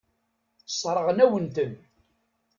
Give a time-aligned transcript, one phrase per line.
[0.67, 1.71] Sseṛɣen-awen-ten.